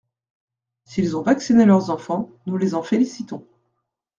[0.83, 3.45] S’ils ont vacciné leurs enfants, nous les en félicitons.